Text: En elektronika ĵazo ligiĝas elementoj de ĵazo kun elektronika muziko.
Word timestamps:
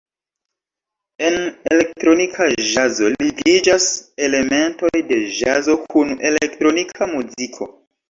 En 1.27 1.37
elektronika 1.73 2.47
ĵazo 2.71 3.11
ligiĝas 3.17 3.87
elementoj 4.31 5.05
de 5.13 5.23
ĵazo 5.39 5.81
kun 5.95 6.19
elektronika 6.35 7.15
muziko. 7.17 7.75